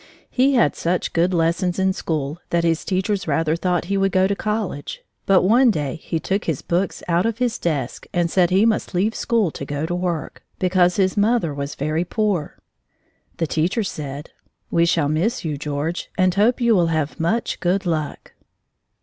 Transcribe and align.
He 0.31 0.55
had 0.55 0.75
such 0.75 1.13
good 1.13 1.31
lessons 1.31 1.77
in 1.77 1.93
school 1.93 2.39
that 2.49 2.63
his 2.63 2.83
teachers 2.83 3.27
rather 3.27 3.55
thought 3.55 3.85
he 3.85 3.97
would 3.97 4.11
go 4.11 4.25
to 4.25 4.35
college, 4.35 5.03
but 5.27 5.43
one 5.43 5.69
day 5.69 5.97
he 5.97 6.19
took 6.19 6.45
his 6.45 6.63
books 6.63 7.03
out 7.07 7.27
of 7.27 7.37
his 7.37 7.59
desk 7.59 8.07
and 8.11 8.27
said 8.31 8.49
he 8.49 8.65
must 8.65 8.95
leave 8.95 9.13
school 9.13 9.51
and 9.59 9.67
go 9.67 9.85
to 9.85 9.93
work, 9.93 10.41
because 10.57 10.95
his 10.95 11.15
mother 11.15 11.53
was 11.53 11.75
very 11.75 12.03
poor. 12.03 12.57
The 13.37 13.45
teacher 13.45 13.83
said: 13.83 14.31
"We 14.71 14.87
shall 14.87 15.07
miss 15.07 15.45
you, 15.45 15.55
George, 15.55 16.09
and 16.17 16.33
hope 16.33 16.59
you 16.59 16.73
will 16.73 16.87
have 16.87 17.19
much 17.19 17.59
good 17.59 17.85
luck!" 17.85 18.31